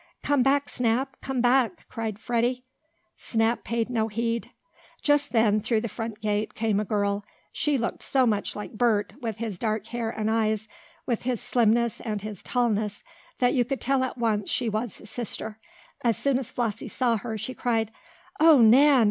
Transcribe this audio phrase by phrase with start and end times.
[0.23, 1.15] "Come back, Snap!
[1.21, 2.63] Come back!" cried Freddie.
[3.17, 4.49] Snap paid no heed.
[5.03, 7.23] Just then, through the front gate, came a girl.
[7.51, 10.67] She looked so much like Bert, with his dark hair and eyes,
[11.05, 13.03] with his slimness and his tallness,
[13.37, 15.59] that you could tell at once she was his sister.
[16.03, 17.91] As soon as Flossie saw her, she cried:
[18.39, 18.99] "Oh, Nan!